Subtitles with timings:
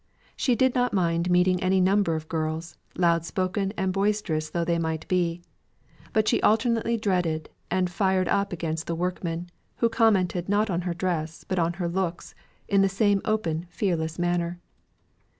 [0.35, 4.79] She did not mind meeting any number of girls, loud spoken and boisterous though they
[4.79, 5.43] might be.
[6.11, 10.95] But she alternately dreaded and fired up against the workmen, who commented not on her
[10.95, 12.33] dress, but on her looks,
[12.67, 14.59] in the same open, fearless manner.